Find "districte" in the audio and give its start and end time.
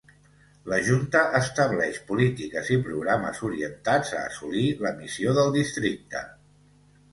5.61-6.27